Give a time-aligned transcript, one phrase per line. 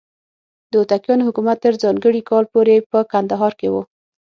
[0.71, 3.75] د هوتکیانو حکومت تر ځانګړي کال پورې په کندهار کې و.